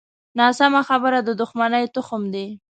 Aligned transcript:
ناسمه 0.39 0.81
خبره 0.89 1.19
د 1.27 1.29
دوښمنۍ 1.39 1.85
تخم 1.95 2.21
دی 2.33 2.47